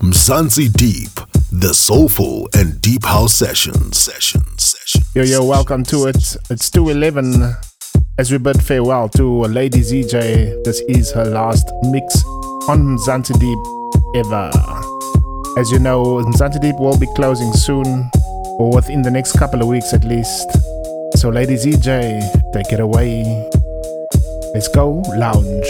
[0.00, 1.10] Mzansi Deep,
[1.50, 3.92] the soulful and deep house session.
[3.92, 5.02] Session, session.
[5.16, 6.36] Yo, yo, welcome to it.
[6.50, 7.52] It's 211.
[8.16, 12.24] As we bid farewell to Lady ZJ, this is her last mix
[12.68, 14.52] on Mzansi Deep ever.
[15.58, 18.08] As you know, Mzansi Deep will be closing soon,
[18.58, 20.48] or within the next couple of weeks at least.
[21.16, 23.24] So, Lady ZJ, take it away.
[24.54, 25.68] Let's go lounge.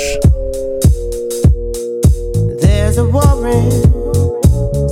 [2.61, 3.98] There's a warrant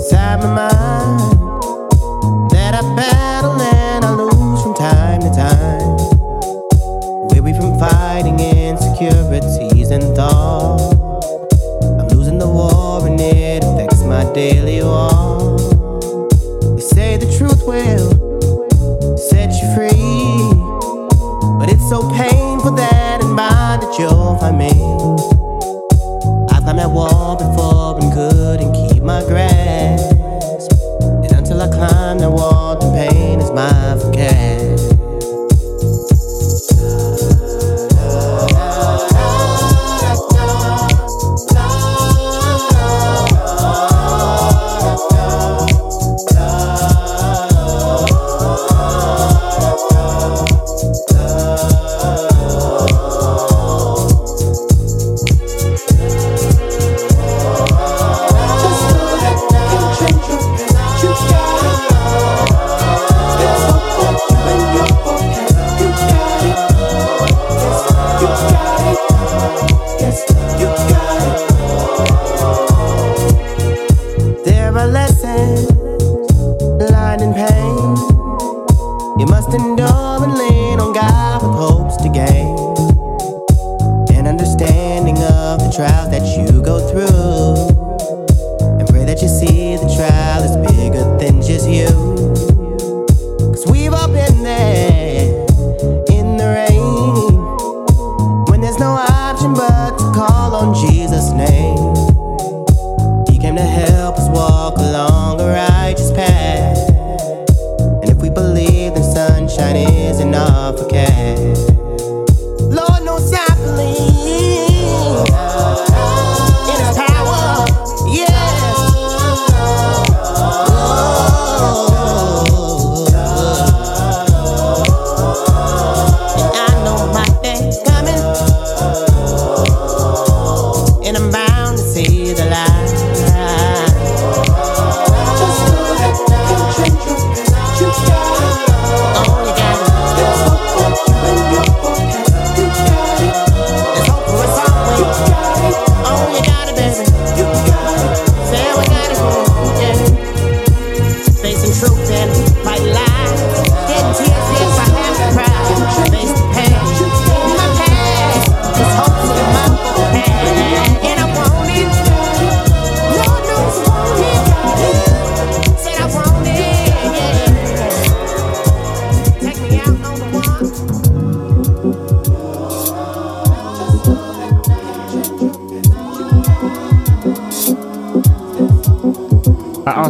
[0.06, 3.25] inside my mind that I pass.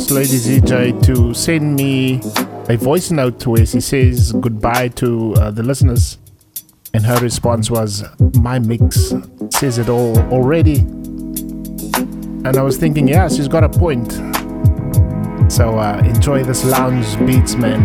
[0.06, 2.20] asked Lady ZJ to send me
[2.68, 6.18] a voice note to where she says goodbye to uh, the listeners.
[6.94, 9.12] And her response was, My mix
[9.50, 10.78] says it all already.
[10.78, 14.12] And I was thinking, yeah, she's got a point.
[15.50, 17.82] So uh, enjoy this lounge beats, man.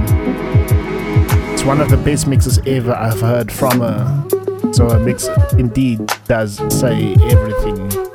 [1.53, 4.73] It's one of the best mixes ever I've heard from her.
[4.73, 8.10] So a mix indeed does say everything.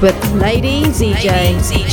[0.00, 1.60] With Lady ZJ.
[1.60, 1.83] Thank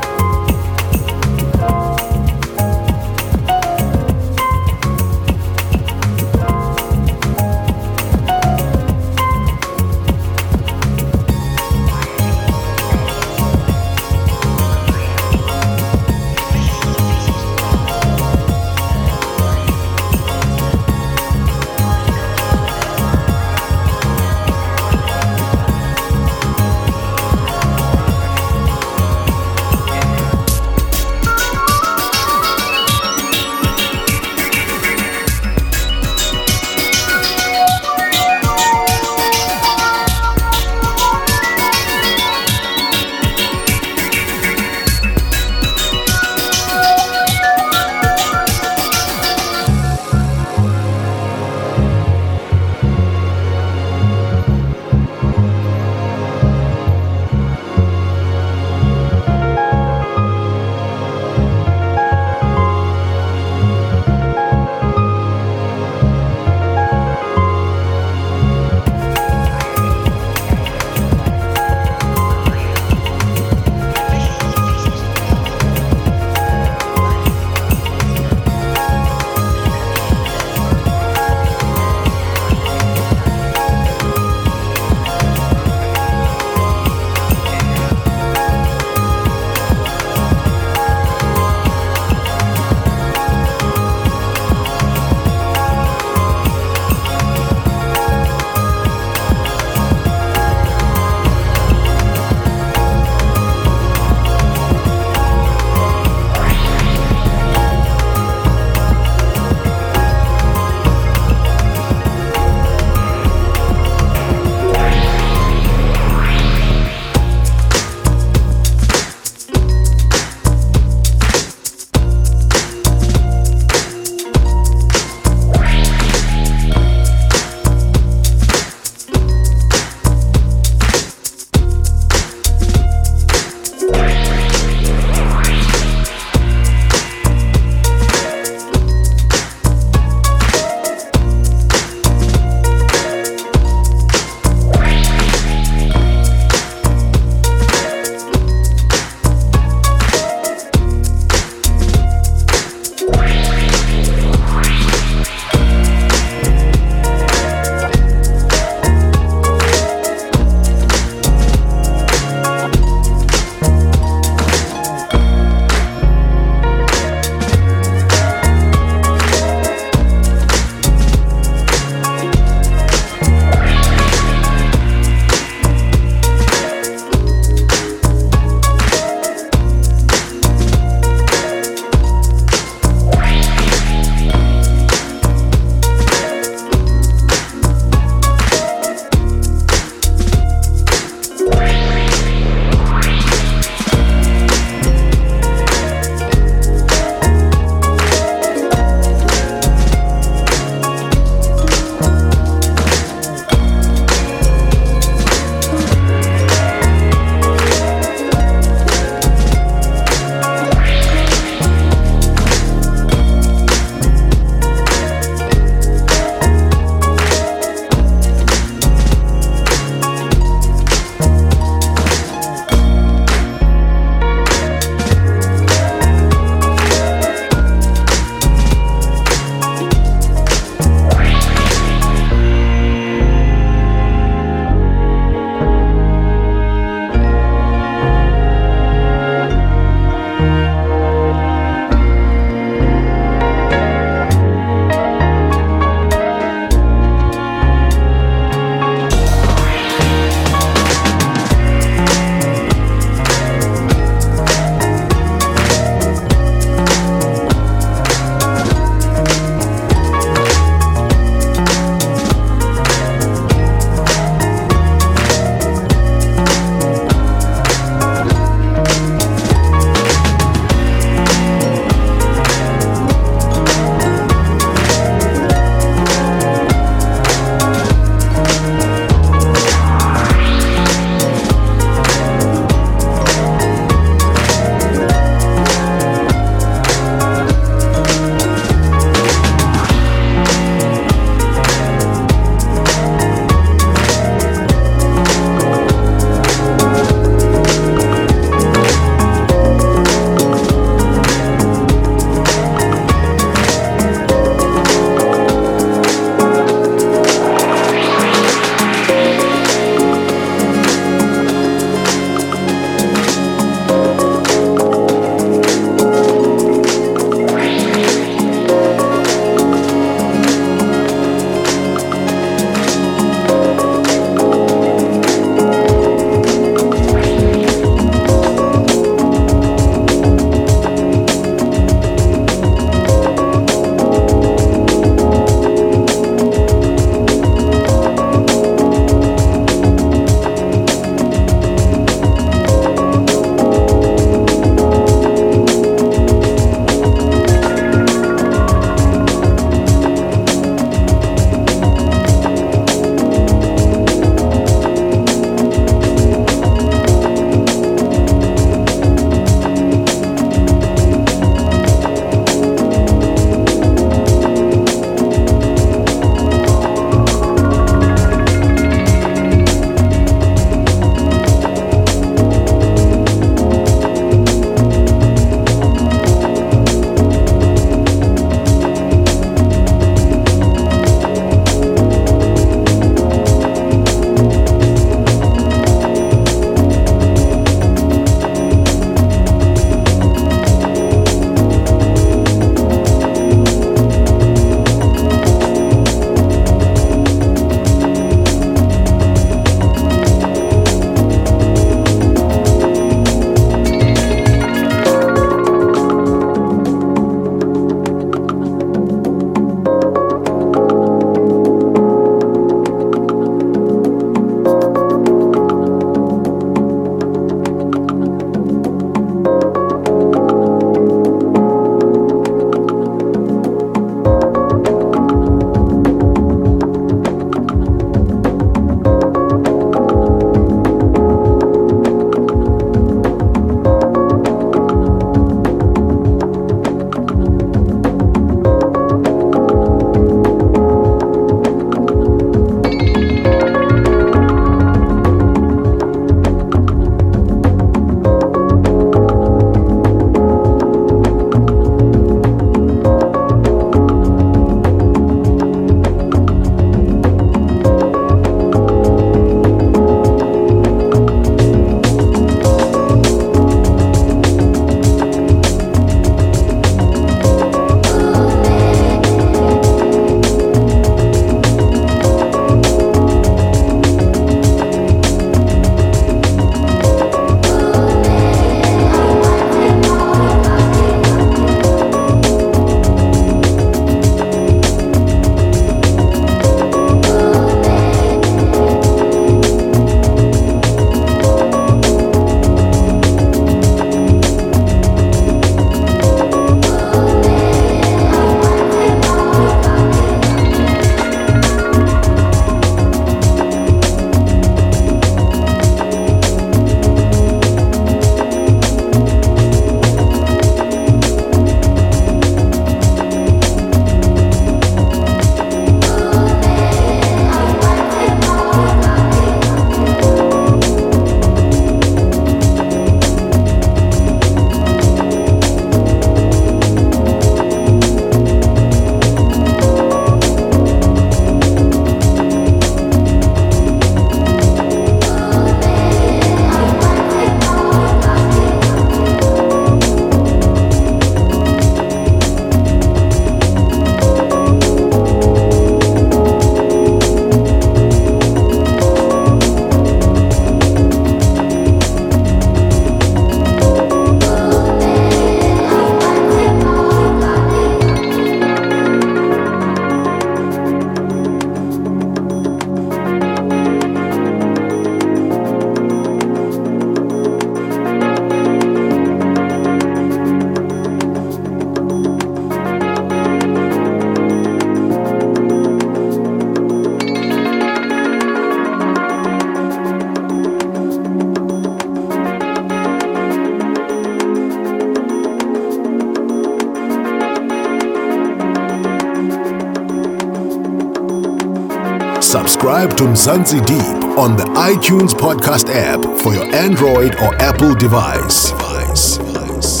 [593.00, 598.70] subscribe to Mzansi Deep on the iTunes podcast app for your Android or Apple device.
[598.72, 599.38] device.
[599.38, 600.00] device.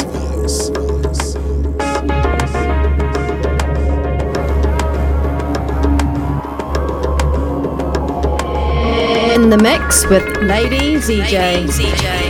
[9.34, 12.29] In the mix with Lady ZJ.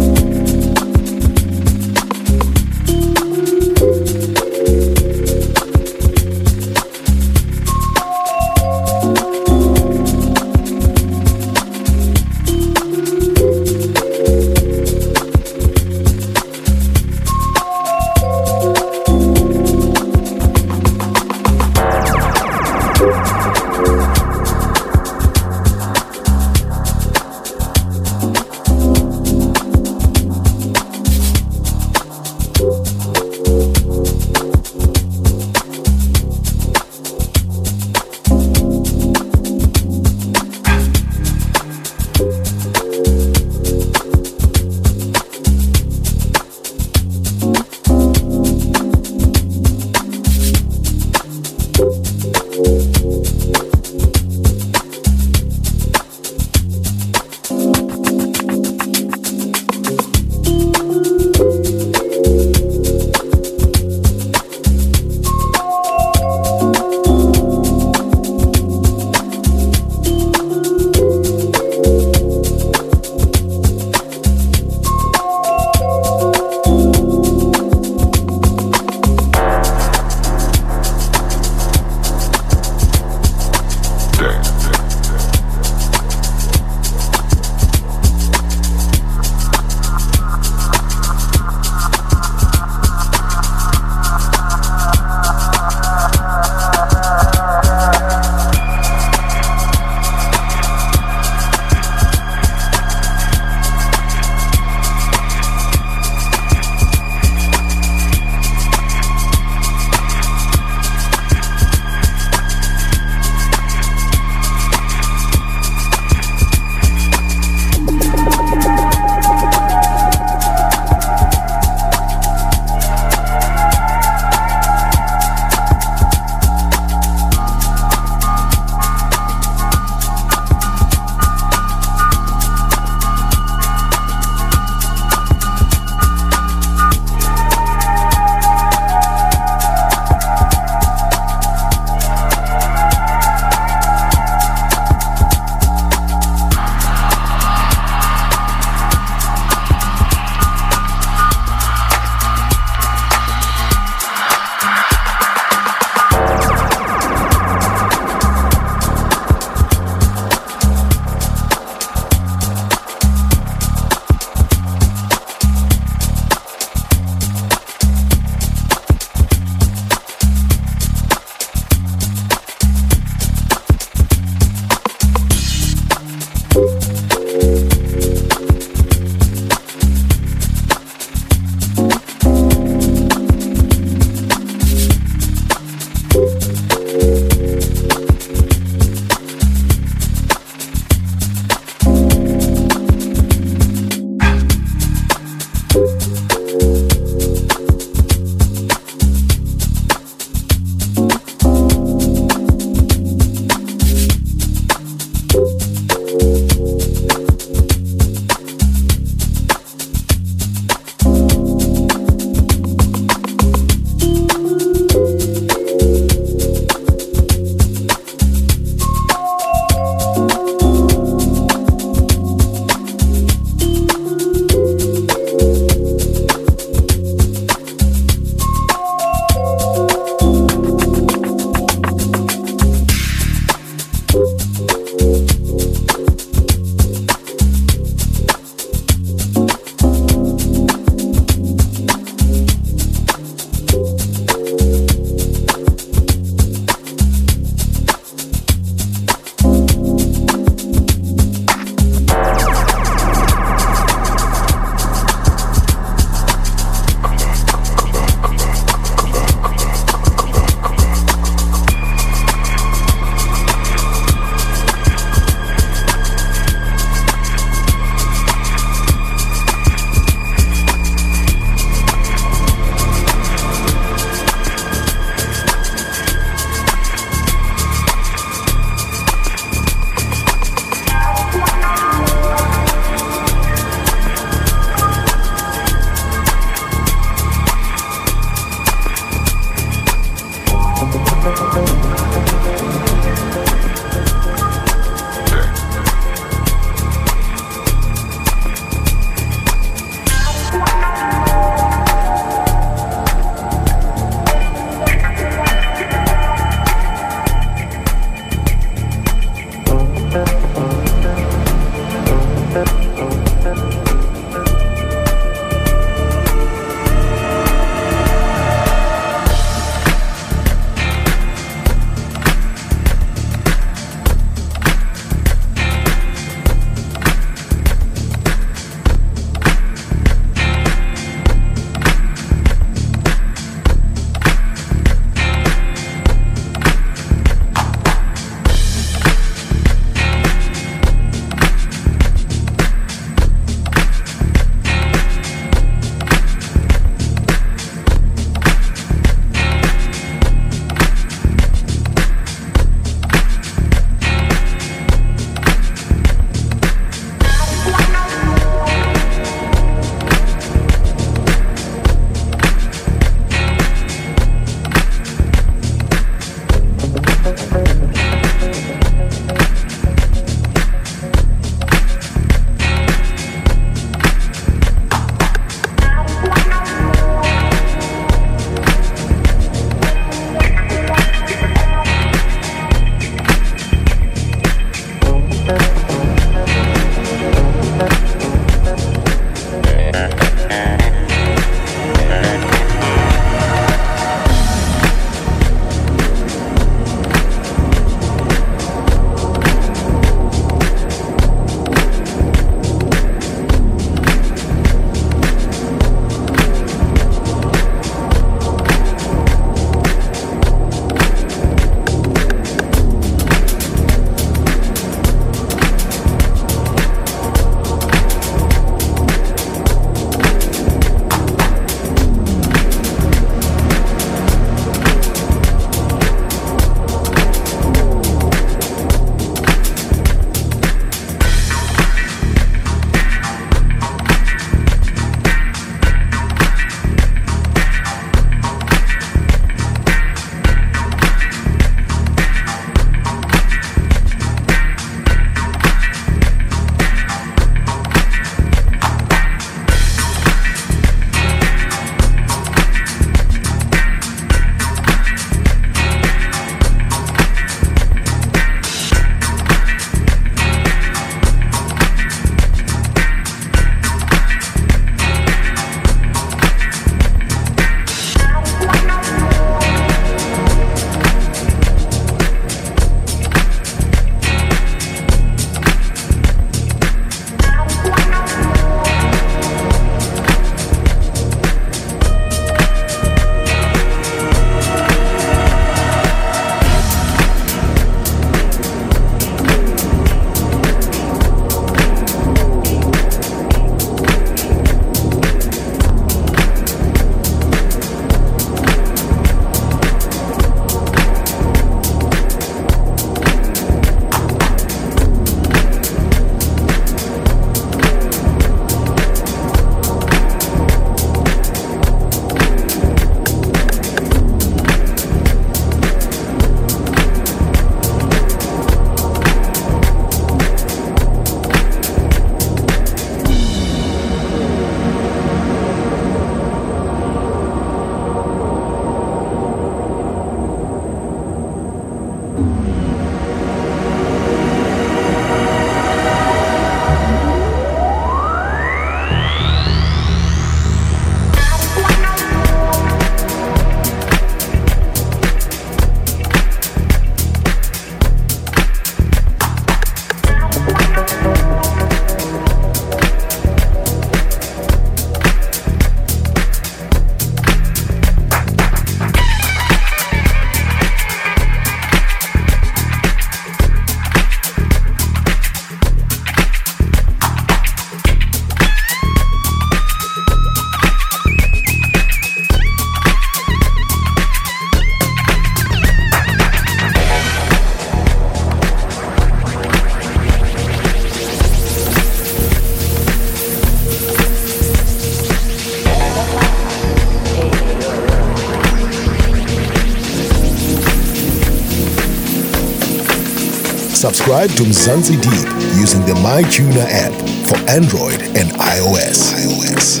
[594.28, 597.14] Subscribe to Mzansi Deep using the MyTuner app
[597.48, 599.32] for Android and iOS.
[599.32, 600.00] iOS.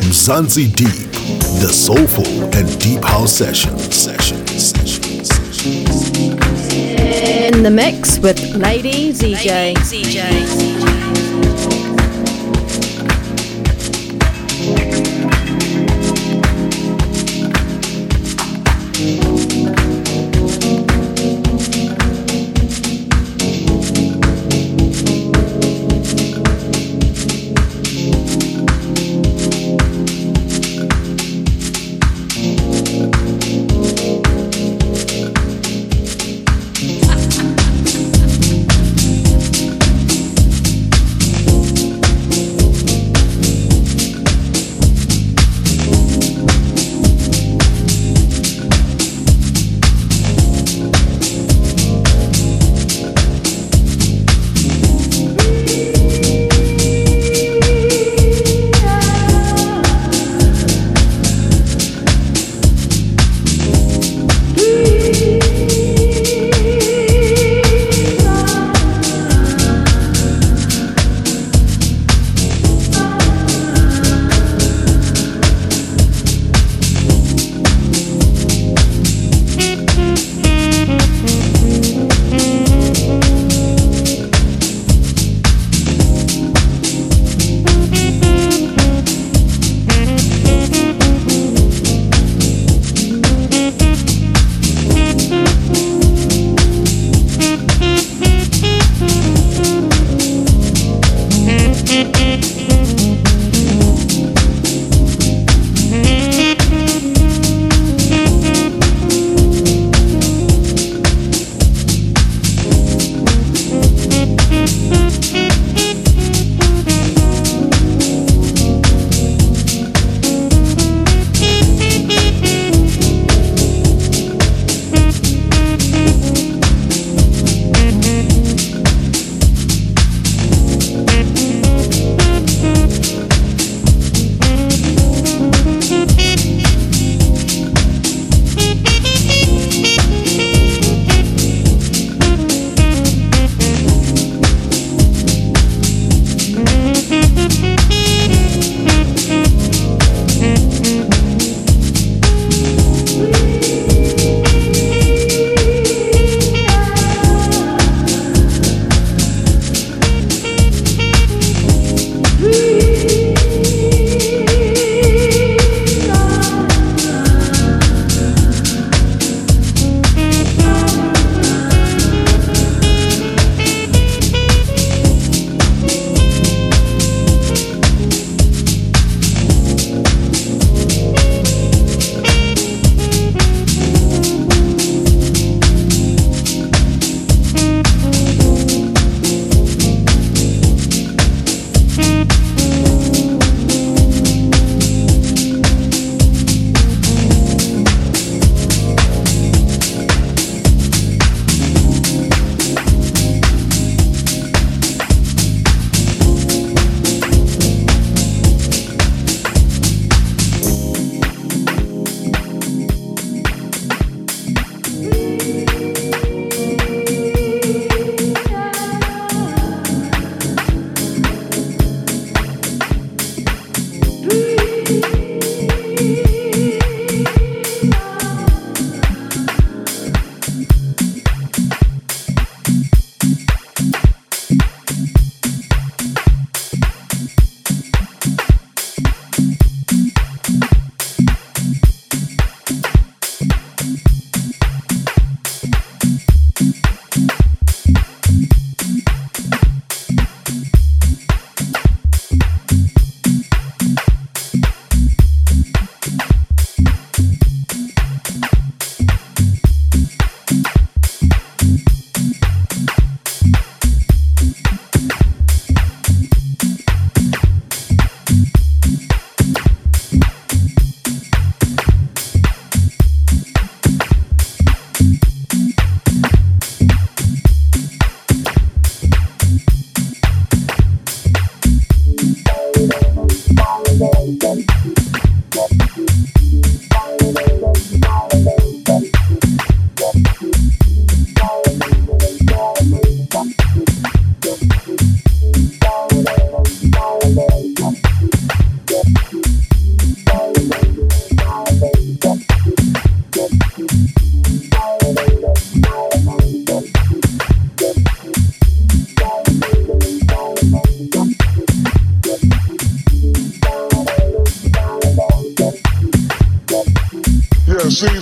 [0.00, 1.12] Mzansi Deep,
[1.60, 2.26] the soulful
[2.56, 3.78] and deep house session.
[3.78, 4.50] Sessions.
[4.50, 5.28] Sessions.
[5.28, 6.10] Sessions.
[7.14, 9.76] In the mix with Lady ZJ.
[9.78, 11.01] mix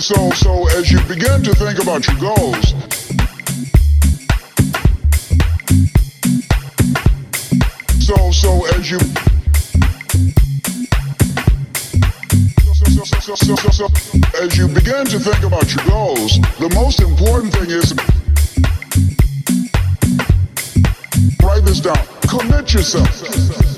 [0.01, 2.73] so, so as you begin to think about your goals,
[8.03, 8.97] so, so as you
[13.21, 13.87] so, so, so, so,
[14.41, 17.93] as you begin to think about your goals, the most important thing is
[21.43, 22.07] write this down.
[22.27, 23.70] Commit yourself.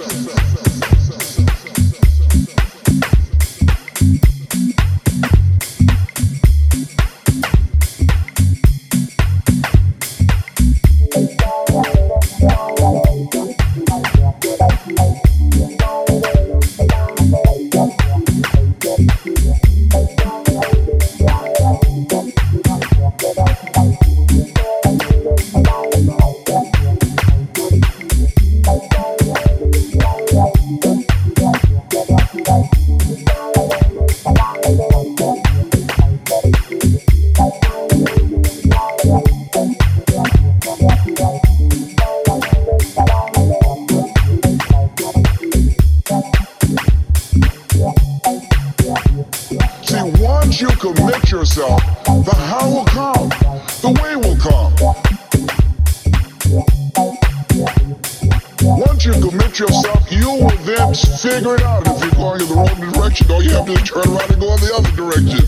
[63.76, 65.39] then turn around and go in the other direction.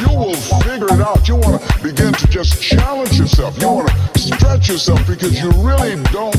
[0.00, 1.28] You will figure it out.
[1.28, 3.60] You want to begin to just challenge yourself.
[3.60, 6.35] You want to stretch yourself because you really don't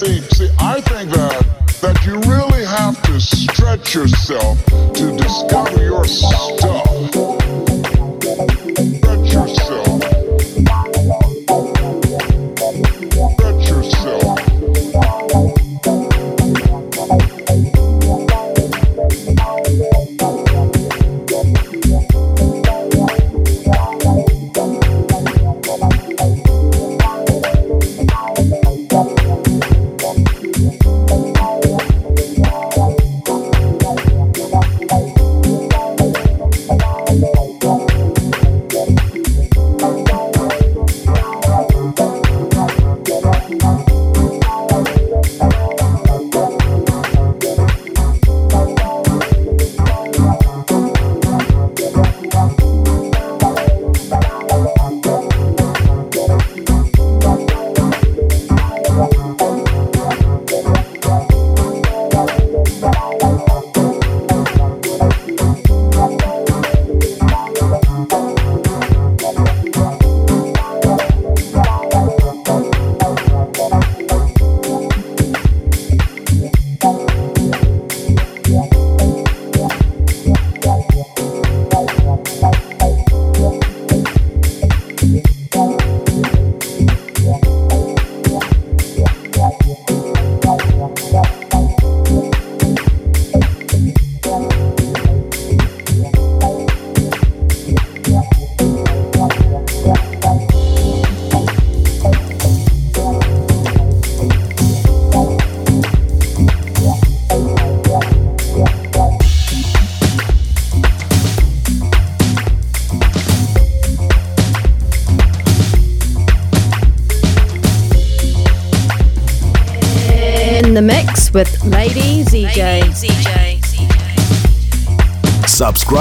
[0.00, 0.29] scene.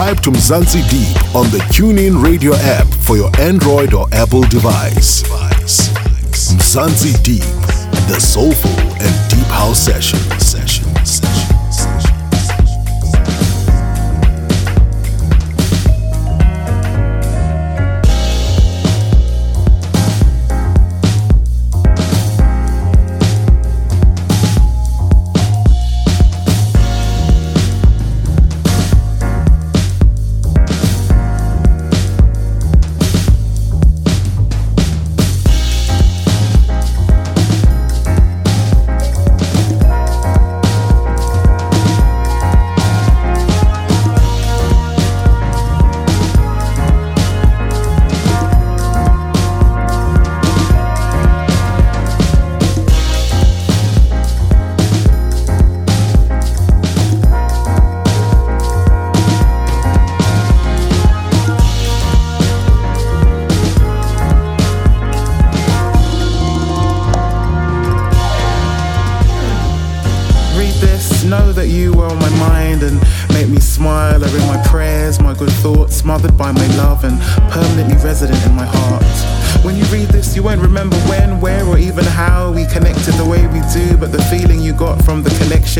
[0.09, 5.21] Subscribe to Mzansi Deep on the TuneIn Radio app for your Android or Apple device.
[6.51, 7.43] Mzansi Deep,
[8.07, 10.38] the soulful and deep house session.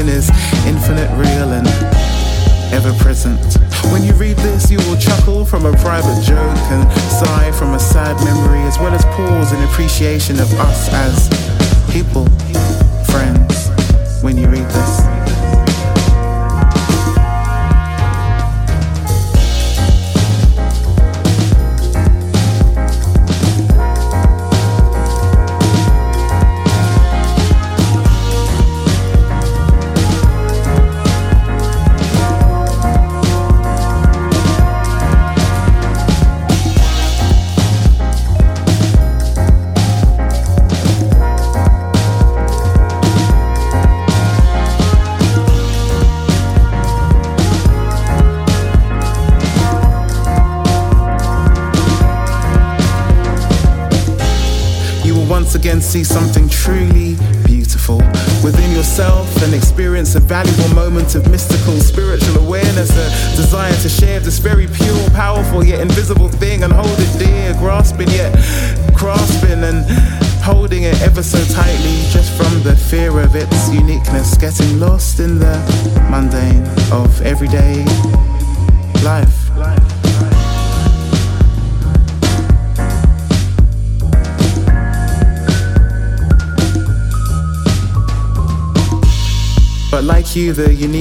[0.07, 0.29] Is
[0.65, 1.67] infinite, real, and
[2.71, 3.39] ever present.
[3.91, 7.79] When you read this, you will chuckle from a private joke and sigh from a
[7.79, 11.27] sad memory, as well as pause in appreciation of us as
[11.91, 12.25] people,
[13.11, 13.69] friends,
[14.21, 15.58] when you read this.
[61.09, 66.29] Moment of mystical spiritual awareness, a desire to share this very pure, powerful yet invisible
[66.29, 68.33] thing and hold it dear, grasping yet
[68.93, 69.85] grasping and
[70.43, 75.39] holding it ever so tightly just from the fear of its uniqueness, getting lost in
[75.39, 75.55] the
[76.11, 77.78] mundane of everyday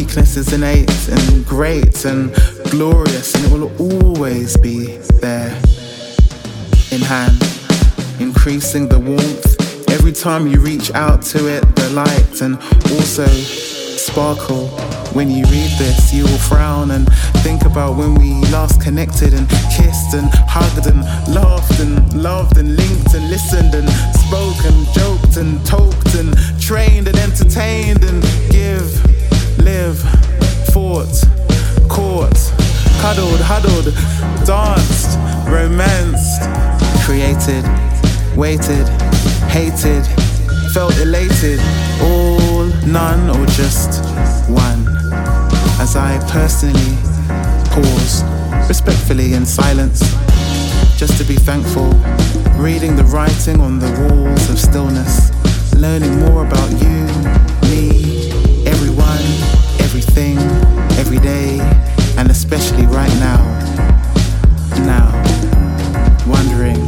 [0.08, 2.32] uniqueness is innate and great and
[2.70, 5.50] glorious, and it will always be there
[6.90, 7.36] in hand,
[8.18, 12.56] increasing the warmth every time you reach out to it, the light, and
[12.96, 14.68] also sparkle.
[15.12, 17.06] When you read this, you will frown and
[17.44, 19.46] think about when we last connected and
[19.76, 21.00] kissed and hugged and
[21.34, 27.08] laughed and loved and linked and listened and spoke and joked and talked and trained
[27.08, 29.07] and entertained and give,
[29.64, 29.98] live,
[30.72, 31.22] fought,
[31.88, 32.38] caught,
[33.00, 33.94] cuddled, huddled,
[34.46, 36.42] danced, romanced,
[37.04, 37.64] created,
[38.36, 38.86] waited,
[39.48, 40.04] hated,
[40.72, 41.60] felt elated,
[42.02, 44.04] all, none, or just
[44.48, 44.86] one.
[45.80, 46.96] As I personally
[47.70, 48.24] pause,
[48.68, 50.00] respectfully in silence,
[50.98, 51.90] just to be thankful,
[52.56, 55.30] reading the writing on the walls of stillness,
[55.74, 57.06] learning more about you,
[57.70, 58.27] me,
[58.98, 60.38] everyone, everything,
[60.98, 61.58] every day,
[62.16, 63.42] and especially right now.
[64.84, 65.12] Now,
[66.26, 66.80] wondering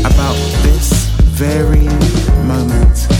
[0.00, 1.06] about this
[1.38, 1.86] very
[2.46, 3.17] moment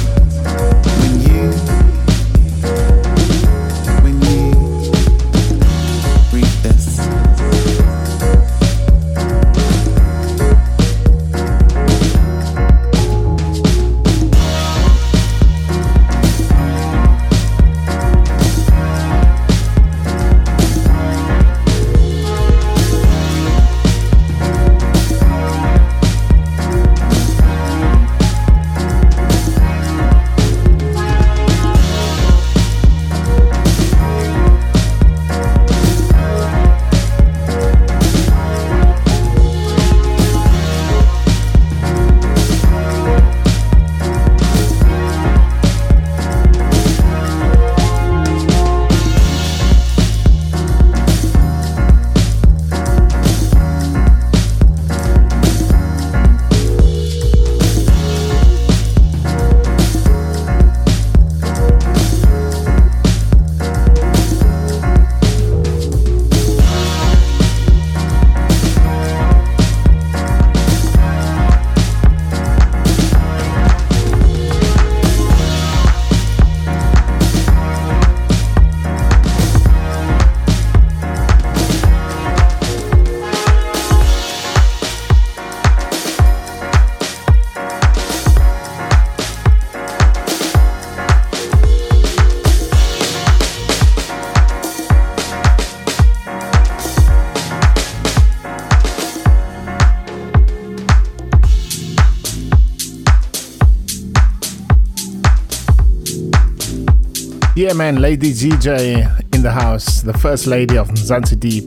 [107.59, 111.65] Yeah, man, Lady ZJ in the house, the first lady of Mzansi Deep.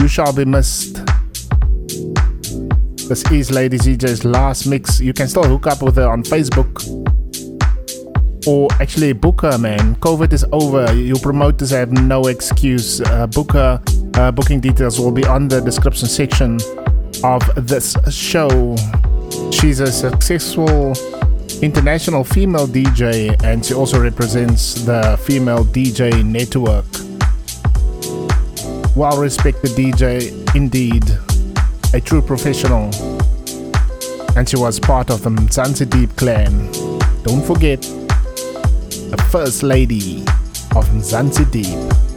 [0.00, 1.04] You shall be missed.
[3.08, 5.00] This is Lady ZJ's last mix.
[5.00, 6.70] You can still hook up with her on Facebook
[8.46, 9.96] or actually book her, man.
[9.96, 10.94] COVID is over.
[10.94, 13.00] Your promoters have no excuse.
[13.00, 13.82] Uh, book her.
[14.14, 16.60] Uh, booking details will be on the description section
[17.24, 18.76] of this show.
[19.50, 20.94] She's a successful
[21.62, 26.86] international female DJ and she also represents the Female DJ Network.
[28.96, 31.04] Well respected DJ, indeed,
[31.92, 32.90] a true professional.
[34.36, 36.72] And she was part of the Mzansi Deep clan.
[37.24, 40.22] Don't forget, the First Lady
[40.76, 42.09] of Mzansi Deep.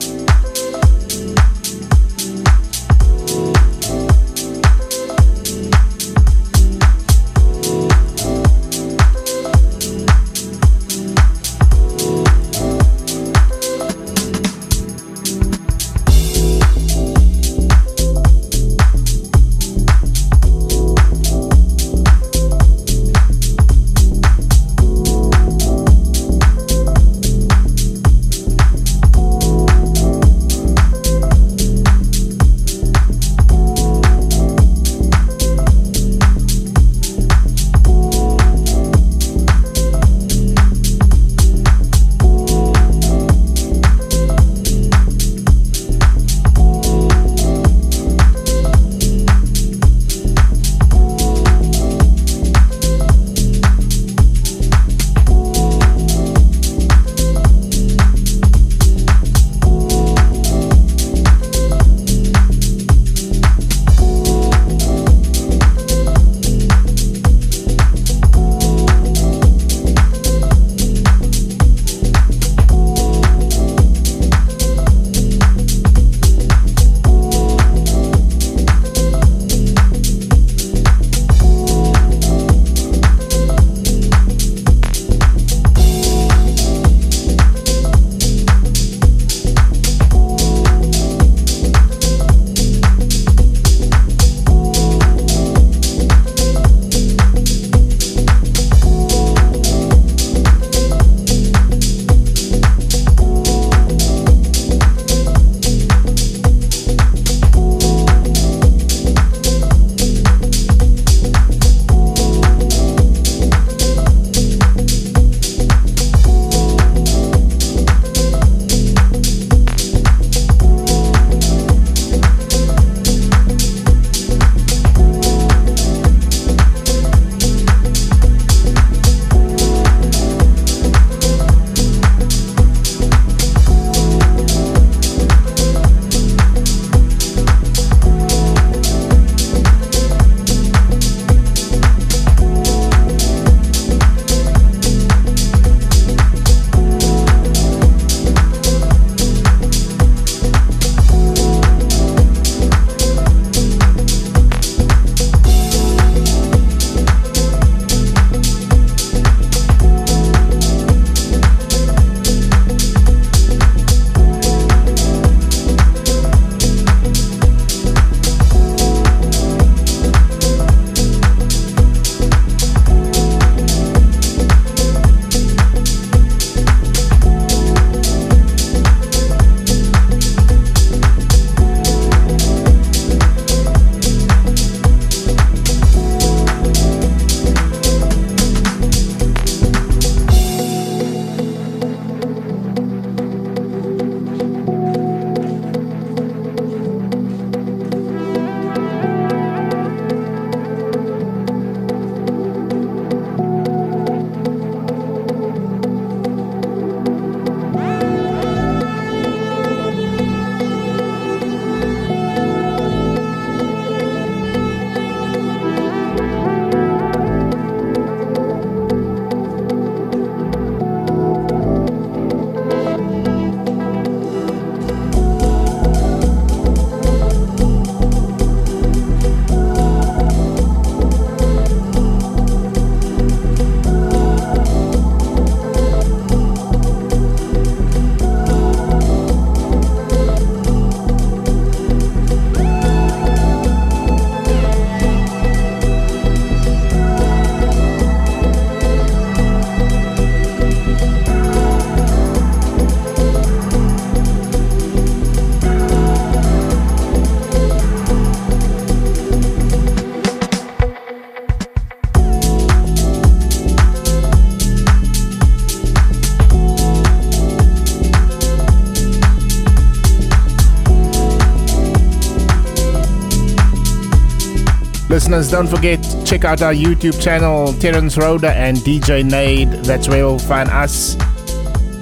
[275.33, 279.71] Listeners, don't forget, check out our YouTube channel, Terence Rhoda and DJ Nade.
[279.83, 281.15] That's where you'll find us.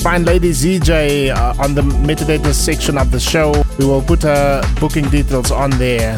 [0.03, 3.63] Find Lady ZJ uh, on the metadata section of the show.
[3.79, 6.17] We will put her booking details on there.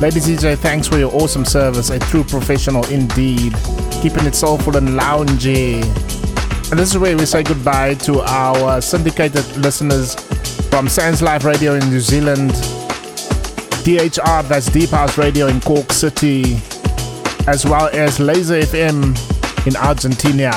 [0.00, 1.90] Lady ZJ, thanks for your awesome service.
[1.90, 3.54] A true professional indeed.
[4.02, 5.84] Keeping it soulful and loungy.
[6.72, 10.16] And this is where we say goodbye to our syndicated listeners
[10.68, 12.50] from Sands Life Radio in New Zealand,
[13.84, 16.56] DHR, that's Deep House Radio in Cork City,
[17.46, 19.14] as well as Laser FM
[19.66, 20.50] in Argentina.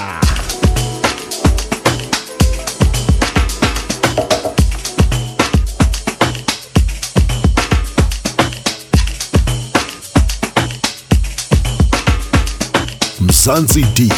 [13.20, 14.12] Mzansi Deep,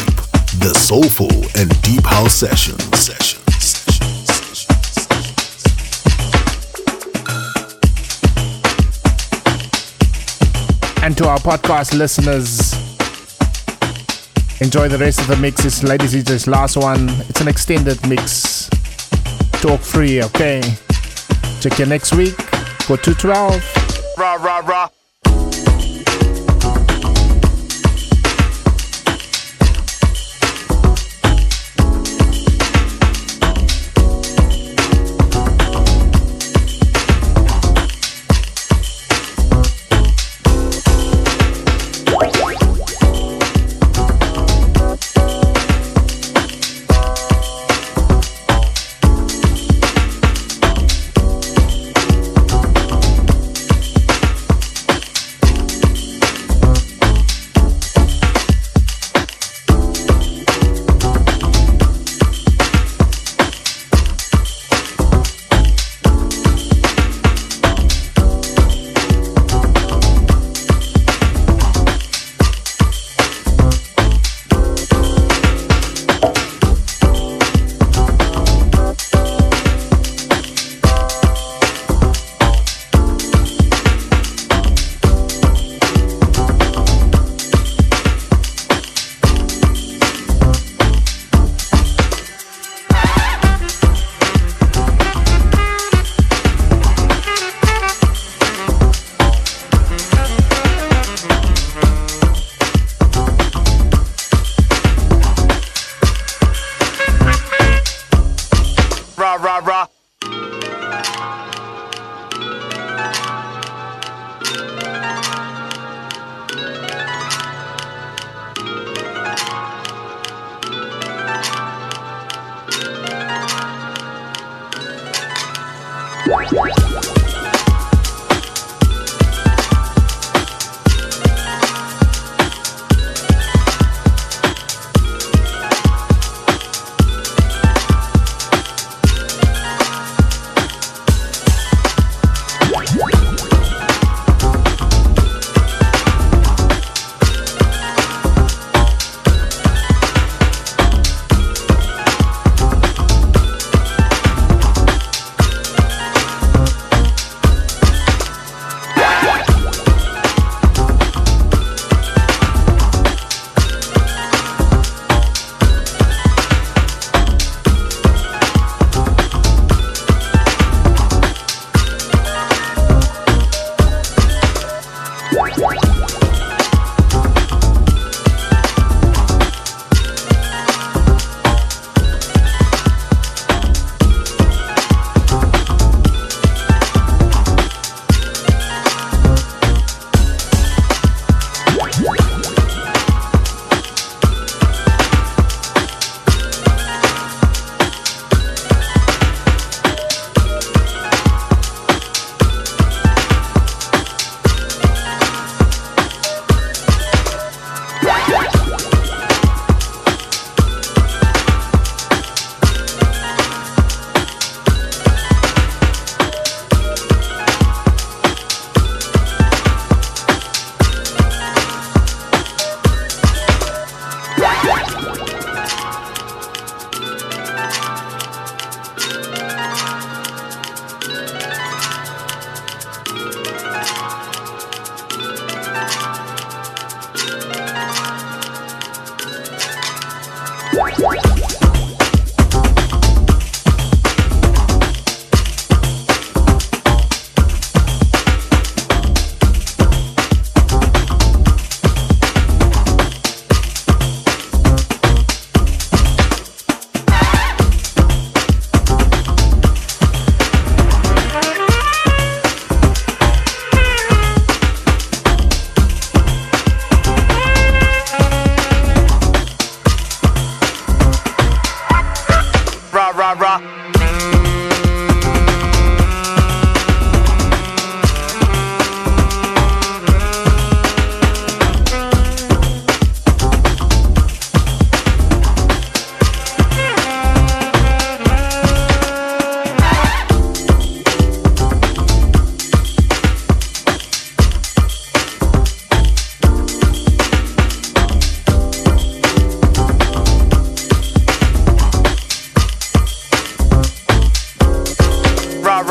[0.60, 2.84] the soulful and deep house sessions.
[2.96, 3.39] sessions.
[11.10, 12.72] And to our podcast listeners,
[14.60, 15.64] enjoy the rest of the mix.
[15.64, 17.08] It's Lady ZJ's last one.
[17.28, 18.70] It's an extended mix.
[19.60, 20.62] Talk free, okay?
[21.60, 22.40] Check you next week
[22.82, 23.60] for 212.
[24.18, 24.64] Rah, rah, rah.
[24.64, 24.88] Rah,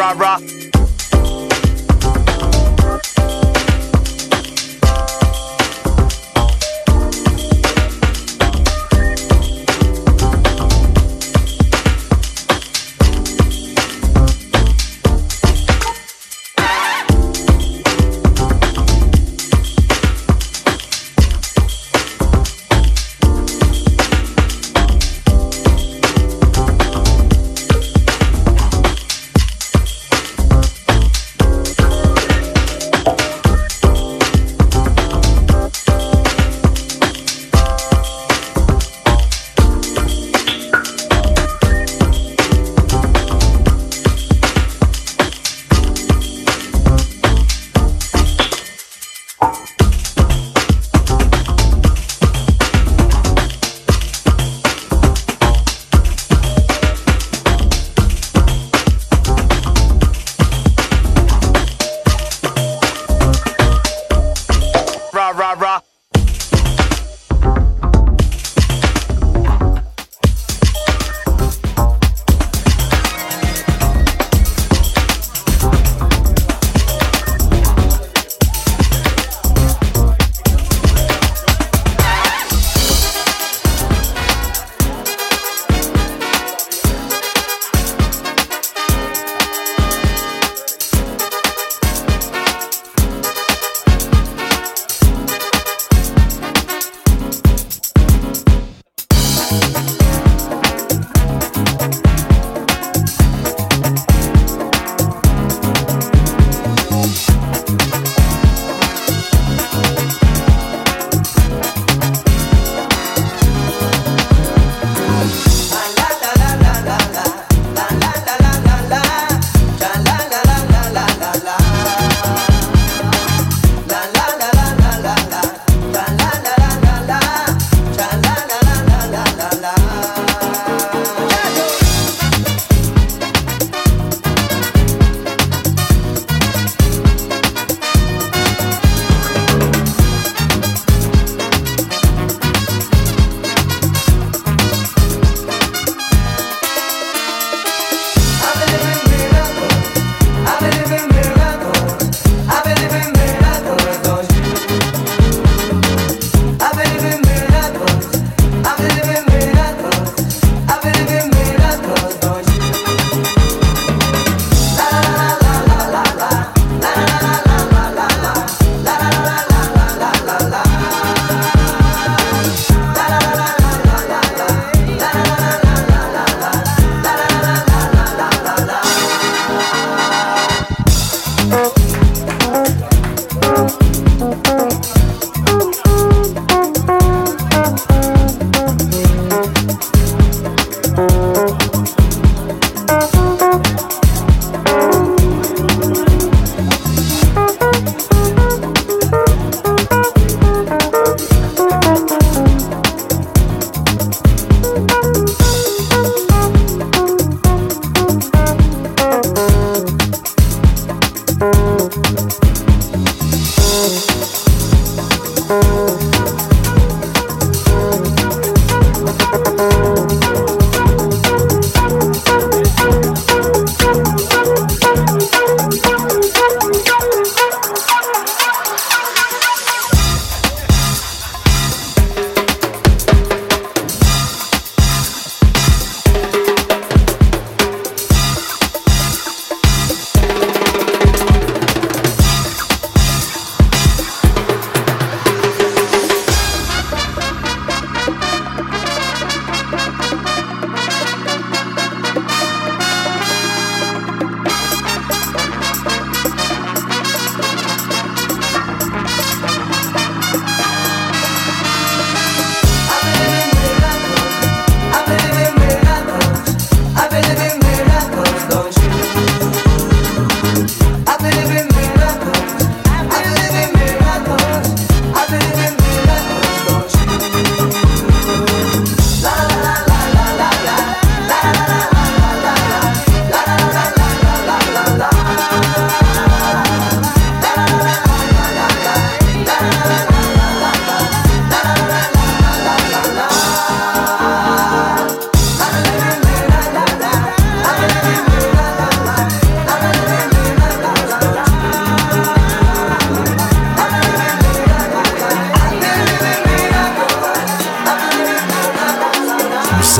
[0.09, 0.58] rah rah.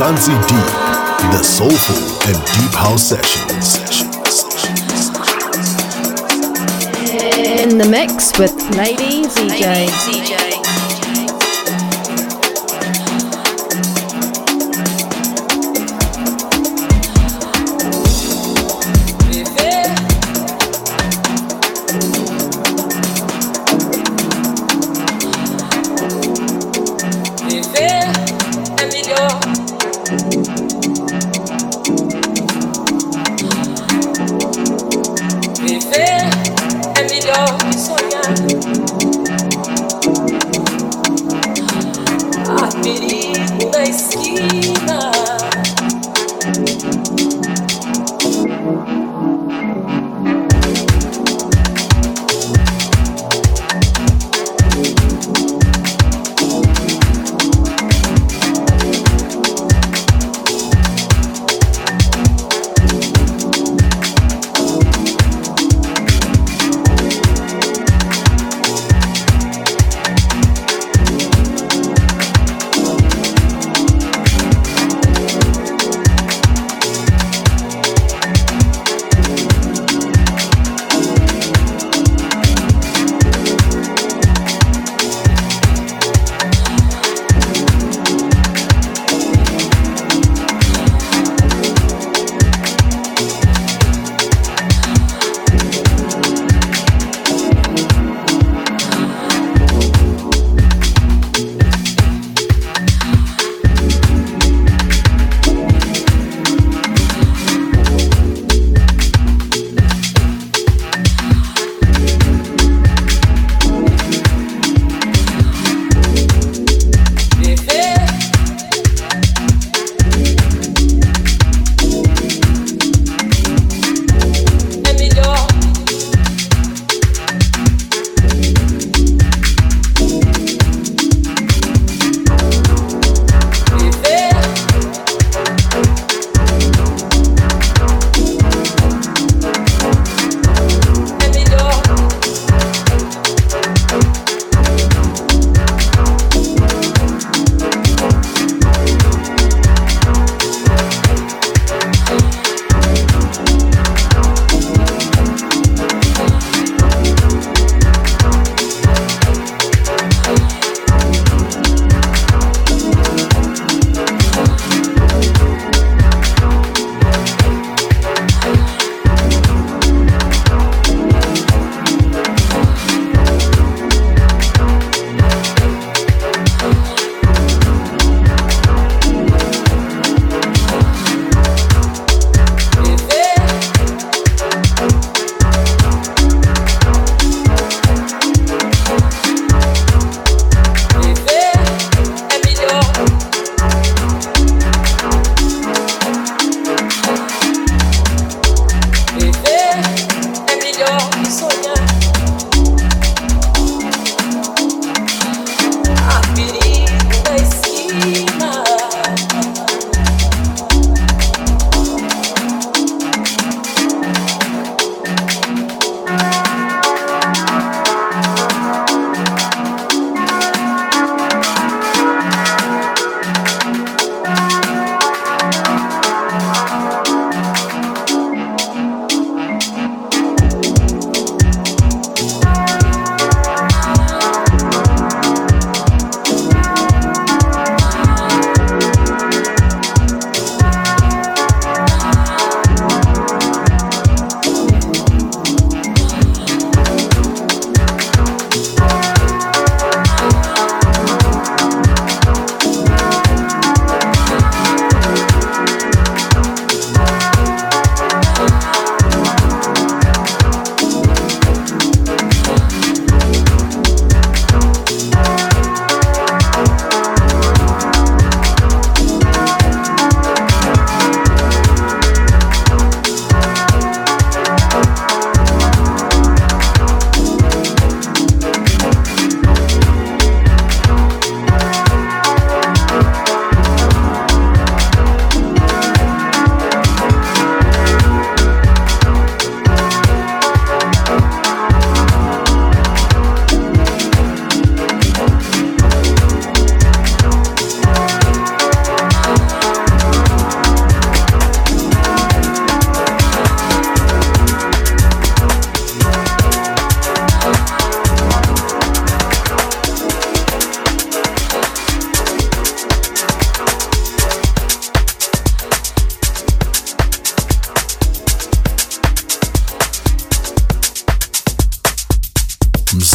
[0.00, 1.94] Mzansi Deep, the soulful
[2.26, 3.76] and deep house sessions.
[7.60, 10.79] In the mix with Lady ZJ.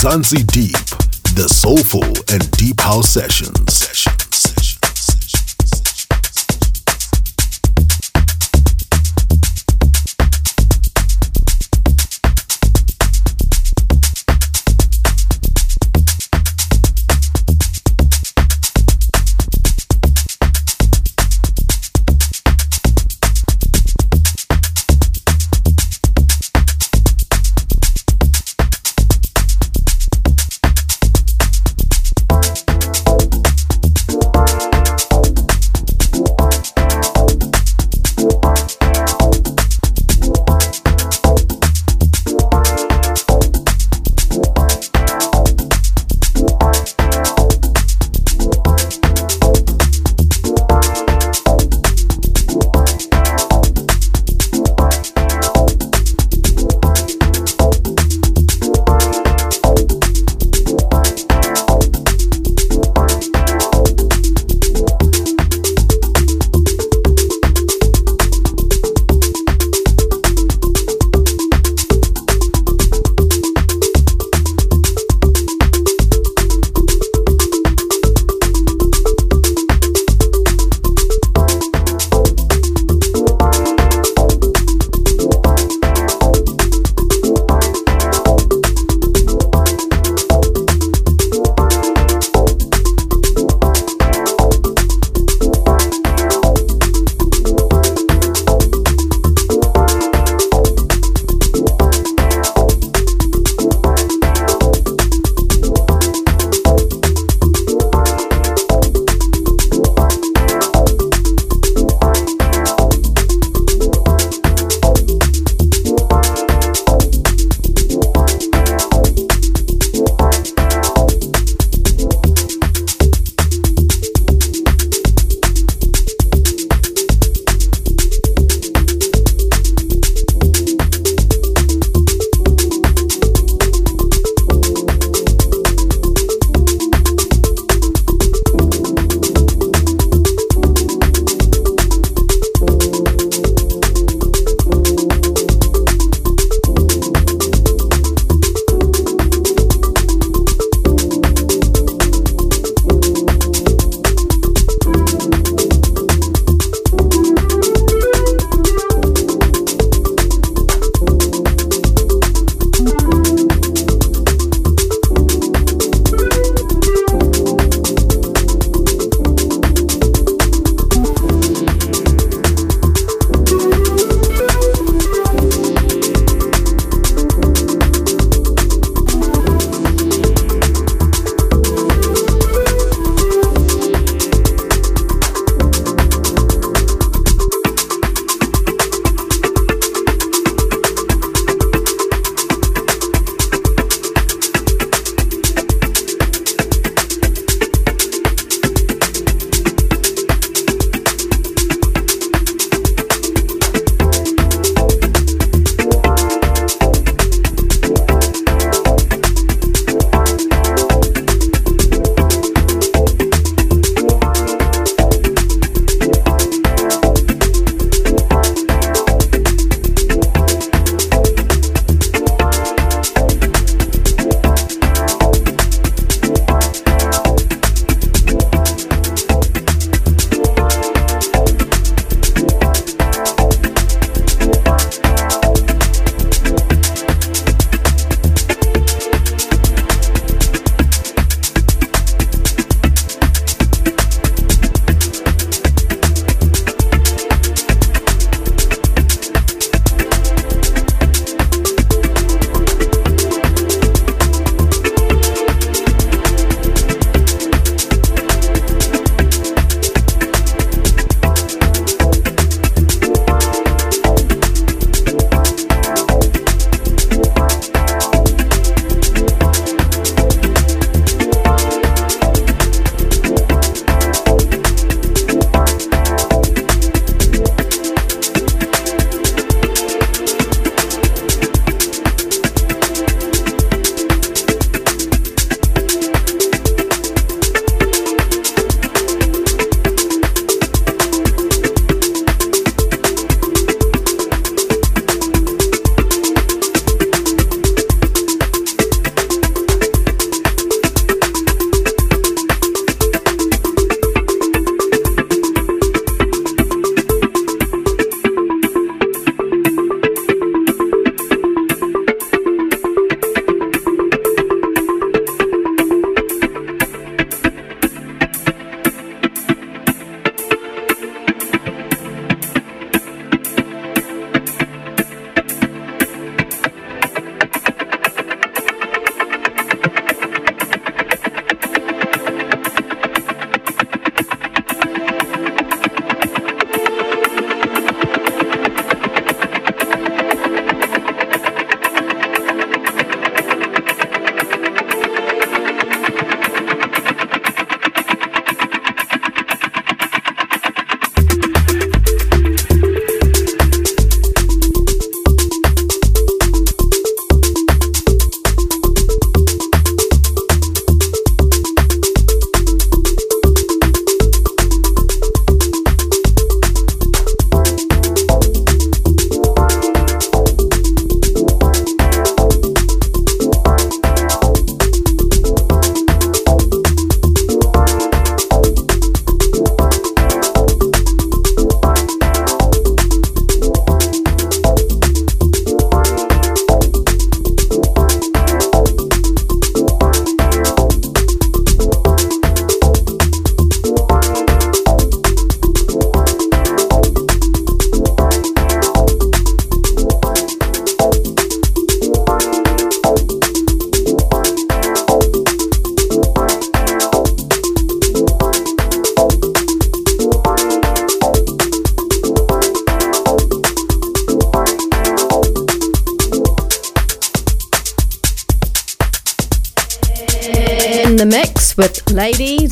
[0.06, 0.86] Mzansi Deep,
[1.34, 3.85] the soulful and deep house sessions.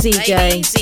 [0.03, 0.72] ZJ.